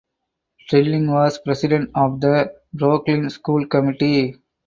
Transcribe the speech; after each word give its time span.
Trilling 0.67 1.11
was 1.11 1.37
president 1.37 1.91
of 1.93 2.21
the 2.21 2.51
Brookline 2.73 3.29
School 3.29 3.67
Committee. 3.67 4.35